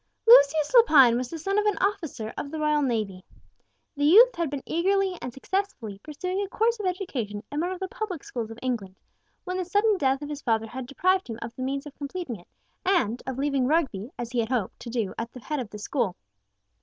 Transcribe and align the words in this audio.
Lucius 0.27 0.73
Lepine 0.73 1.15
was 1.15 1.29
the 1.29 1.37
son 1.37 1.59
of 1.59 1.65
an 1.67 1.77
officer 1.79 2.33
of 2.35 2.49
the 2.49 2.59
royal 2.59 2.81
navy. 2.81 3.23
The 3.95 4.03
youth 4.03 4.35
had 4.35 4.49
been 4.49 4.63
eagerly 4.65 5.15
and 5.21 5.31
successfully 5.31 5.99
pursuing 5.99 6.41
a 6.41 6.49
course 6.49 6.79
of 6.79 6.87
education 6.87 7.43
in 7.51 7.59
one 7.61 7.71
of 7.71 7.79
the 7.79 7.87
public 7.87 8.23
schools 8.23 8.49
of 8.49 8.57
England, 8.63 8.95
when 9.43 9.57
the 9.57 9.63
sudden 9.63 9.99
death 9.99 10.23
of 10.23 10.29
his 10.29 10.41
father 10.41 10.65
had 10.65 10.87
deprived 10.87 11.27
him 11.27 11.37
of 11.43 11.55
the 11.55 11.61
means 11.61 11.85
of 11.85 11.95
completing 11.99 12.39
it, 12.39 12.47
and 12.83 13.21
of 13.27 13.37
leaving 13.37 13.67
Rugby, 13.67 14.09
as 14.17 14.31
he 14.31 14.39
had 14.39 14.49
hoped 14.49 14.79
to 14.79 14.89
do, 14.89 15.13
at 15.19 15.31
the 15.33 15.39
head 15.39 15.59
of 15.59 15.69
the 15.69 15.77
school. 15.77 16.15